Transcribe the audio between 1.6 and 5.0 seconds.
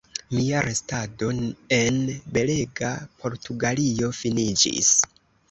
en belega Portugalio finiĝis.